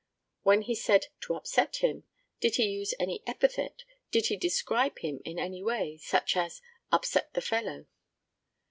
[0.41, 2.05] When he said 'to upset him,'
[2.39, 6.59] did he use any epithet; did he describe him in any way, such as
[6.91, 7.85] 'upset the fellow?